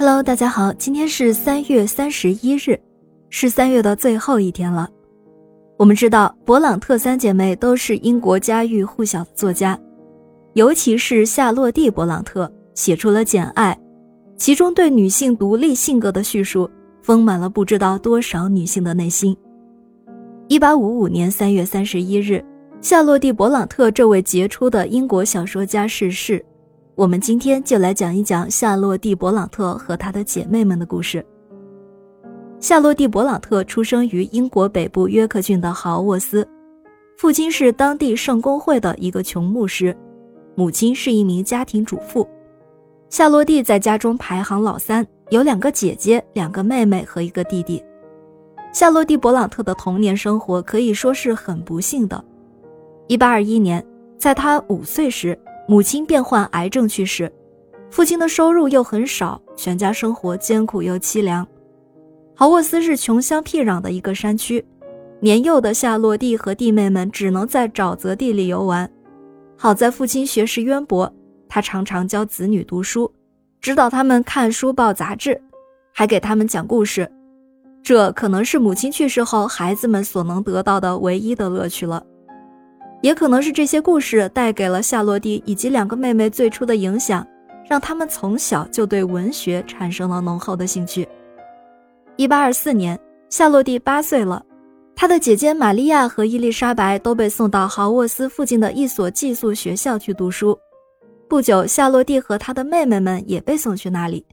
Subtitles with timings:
[0.00, 2.80] Hello，大家好，今天是三月三十一日，
[3.28, 4.88] 是三月的最后一天了。
[5.76, 9.78] 我们知道，勃朗特三姐妹都是英国家喻户晓的作家，
[10.54, 13.78] 尤其是夏洛蒂·勃朗特写出了《简爱》，
[14.38, 16.70] 其中对女性独立性格的叙述，
[17.02, 19.36] 丰满了不知道多少女性的内心。
[20.48, 22.42] 一八五五年三月三十一日，
[22.80, 26.42] 夏洛蒂·勃朗特这位杰出的英国小说家逝世。
[27.00, 31.24] 我们今天就来讲一讲夏洛蒂·勃朗特和她的姐妹们的故事。
[32.58, 36.46] 夏洛蒂·勃朗特出生于英国北部约克郡的豪沃斯，
[37.16, 39.96] 父亲是当地圣公会的一个穷牧师，
[40.54, 42.28] 母亲是一名家庭主妇。
[43.08, 47.82] 夏洛蒂在家中排行老三，有两个姐姐、两个妹妹和一个弟弟。
[48.74, 52.22] 夏洛蒂·勃朗特的童年生活可以说是很不幸的。
[53.08, 53.86] 1821年，
[54.18, 55.38] 在她五岁时，
[55.70, 57.32] 母亲便患癌症去世，
[57.92, 61.46] 父亲的收入又很少，全家生活艰苦又凄凉。
[62.34, 64.66] 豪沃斯是穷乡僻壤的一个山区，
[65.20, 68.90] 年幼的夏洛蒂和弟妹们只能在沼泽地里游玩。
[69.56, 71.14] 好在父亲学识渊博，
[71.48, 73.08] 他常常教子女读书，
[73.60, 75.40] 指导他们看书报杂志，
[75.94, 77.08] 还给他们讲故事。
[77.80, 82.04] 这可能是母亲去世后孩子们所能得到的唯一的乐趣了。
[83.00, 87.26] 也可能是这些故事带给了夏洛蒂以及两个妹妹最初的影响，
[87.68, 91.08] 让他们从小就对文学产生了浓厚的兴趣。
[92.16, 92.98] 一八二四年，
[93.30, 94.44] 夏洛蒂八岁了，
[94.94, 100.58] 她的姐姐玛利亚和伊丽莎白都被送到豪沃斯附近的一所寄宿学校去读书。
[101.26, 104.26] 不久，夏洛蒂和她的妹妹们也被送去那里。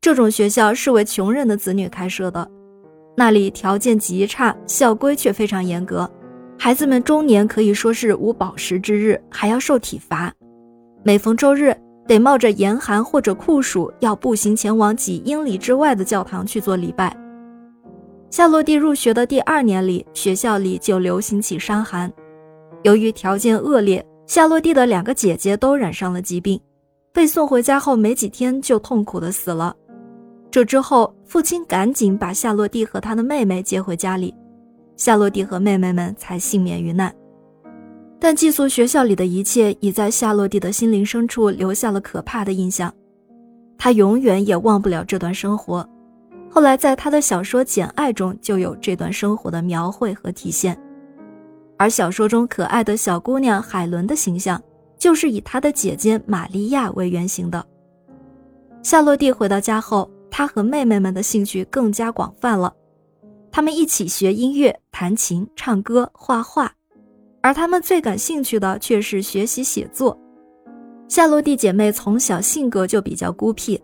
[0.00, 2.50] 这种学校是为穷人的子女开设的，
[3.16, 6.10] 那里条件极差，校规却非常严格。
[6.58, 10.32] 孩子们终年可以说是无饱食之日，还要受体罚。
[11.02, 17.14] 每逢周日，得冒着严寒或者酷暑，要步行前往几英里之外的教堂去做礼拜。
[18.30, 22.10] 夏洛蒂入学的第二年里，学校里就流行起伤寒。
[22.82, 26.58] 由于条件恶劣，夏洛蒂的两个姐姐都染上了疾病，
[27.12, 29.76] 被送回家后没几天就痛苦的死了。
[30.50, 34.34] 这之后，父亲赶紧把夏洛蒂和她的妹妹接回家里。
[34.96, 37.14] 夏洛蒂和妹妹们才幸免于难，
[38.20, 42.92] 但寄宿学校里的一切已在夏洛蒂的心灵深处留下了可怕的印象，
[43.76, 45.86] 她永远也忘不了这段生活。
[46.48, 50.80] 后来，在她的小说《简爱》中就有这段生活的描绘和体现，
[51.76, 54.62] 而小说中可爱的小姑娘海伦的形象，
[54.96, 57.66] 就是以她的姐姐玛利亚为原型的。
[58.84, 62.72] 夏洛蒂回到家后，她和妹妹们的兴趣更加广泛了。
[63.54, 66.72] 他们一起学音乐、弹琴、唱歌、画画，
[67.40, 70.18] 而他们最感兴趣的却是学习写作。
[71.06, 73.80] 夏洛蒂姐妹从小性格就比较孤僻，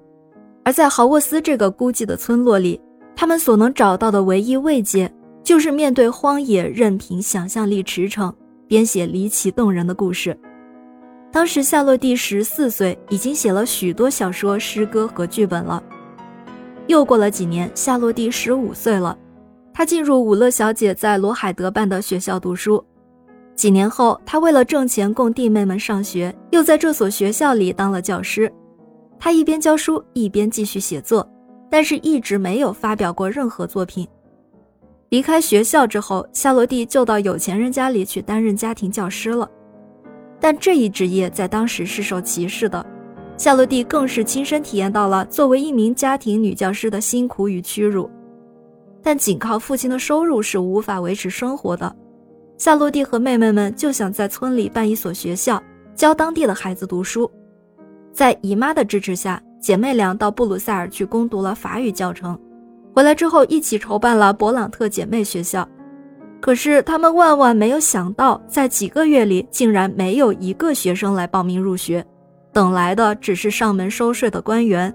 [0.65, 2.81] 而在豪沃斯这个孤寂的村落里，
[3.15, 5.09] 他们所能找到的唯一慰藉，
[5.45, 8.35] 就是面对荒野，任凭想象力驰骋，
[8.67, 10.37] 编写离奇动人的故事。
[11.31, 15.81] 当时夏洛蒂十四岁，已经写了许多小说、诗歌和剧本了。
[16.89, 19.17] 又过了几年，夏洛蒂十五岁了。
[19.73, 22.85] 他进入伍乐小姐在罗海德办的学校读书，
[23.55, 28.53] 几年后，他为了挣钱供弟妹们上学，又在这所学校里当了教师。
[29.19, 31.29] 他一边教书，一边继续写作，
[31.71, 34.07] 但是一直没有发表过任何作品。
[35.11, 39.49] 离开学校之后，夏洛蒂就到有钱人家里去担任家庭教师了。
[40.41, 42.85] 但这一职业在当时是受歧视的，
[43.37, 48.09] 夏洛蒂更是亲身体验到了作为一名家庭女教师的辛苦与屈辱。
[49.03, 51.95] 但仅靠父亲的收入是无法维持生活的。
[52.59, 55.63] 夏洛蒂和妹妹们就想在村里办一所学校，
[55.95, 57.31] 教当地的孩子读书。
[58.13, 62.39] 在姨妈的支持下，姐妹俩到布鲁塞尔去攻读了法语教程。
[62.93, 65.67] 回来之后，一起筹办了勃朗特姐妹学校。
[66.41, 72.05] 可是他们万万没有想到，在几个月里，竟然没有一个学生来报名入学，
[72.53, 74.95] 等来的只是上门收税的官员。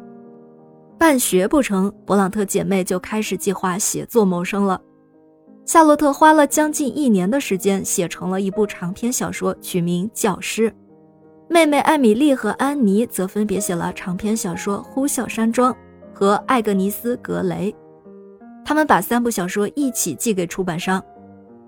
[0.98, 4.82] 办学不成，勃朗特姐妹就开始计划写作谋生了。
[5.66, 10.70] 夏洛特花了将近一年的时间写成了一部长篇小说，取名《教师》。
[11.50, 15.74] 妹妹艾米丽和安妮则分别写了长篇小说《呼啸山庄》
[16.14, 17.72] 和《艾格尼斯·格雷》。
[18.64, 21.04] 他们把三部小说一起寄给出版商，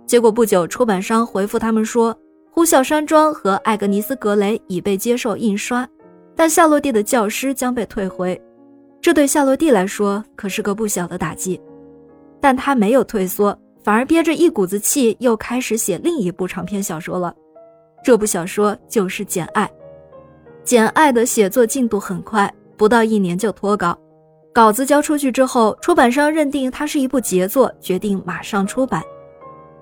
[0.05, 2.13] 结果不久，出版商回复他们说，
[2.51, 5.87] 《呼啸山庄》和《艾格尼斯·格雷》已被接受印刷，
[6.35, 8.39] 但夏洛蒂的《教师》将被退回。
[9.01, 11.59] 这对夏洛蒂来说可是个不小的打击，
[12.41, 17.33] 但他没有退缩，反而憋着一股子气，又开始写另一部长篇小说了。
[18.03, 19.63] 这部小说就是《简爱》。
[20.63, 23.97] 《简爱》的写作进度很快，不到一年就脱稿。
[24.53, 29.01] 稿子交出去之后，出版商认定它是一部杰作，决定马上出版。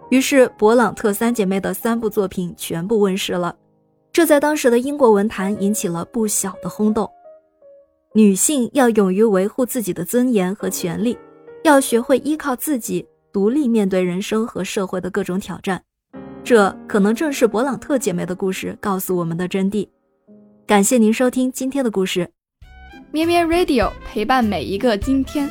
[0.10, 3.56] 于是，勃朗特三姐妹的三部作品全部问世了，
[4.14, 7.10] 这在当时的英国文坛引起了不小的轰动。
[8.16, 11.18] 女性要勇于维护自己的尊严和权利，
[11.66, 15.84] 要学会依靠自己，独立面对人生和社会的各种挑战。
[16.42, 19.86] 这可能正是勃朗特姐妹的故事告诉我们的真谛。
[20.66, 22.30] 感谢您收听今天的故事，
[23.12, 25.50] 咩咩 Radio 陪伴每一个今天。